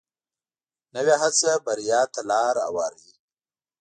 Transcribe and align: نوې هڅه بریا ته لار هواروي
نوې 0.93 1.15
هڅه 1.21 1.51
بریا 1.65 2.01
ته 2.13 2.21
لار 2.29 2.55
هواروي 2.67 3.13